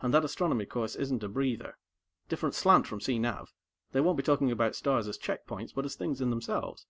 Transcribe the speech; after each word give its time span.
And 0.00 0.14
that 0.14 0.24
Astronomy 0.24 0.64
course 0.64 0.96
isn't 0.96 1.22
a 1.22 1.28
breather. 1.28 1.76
Different 2.30 2.54
slant 2.54 2.86
from 2.86 2.98
Cee 2.98 3.18
Nav 3.18 3.52
they 3.92 4.00
won't 4.00 4.16
be 4.16 4.22
talking 4.22 4.50
about 4.50 4.74
stars 4.74 5.06
as 5.06 5.18
check 5.18 5.46
points, 5.46 5.74
but 5.74 5.84
as 5.84 5.96
things 5.96 6.22
in 6.22 6.30
themselves." 6.30 6.86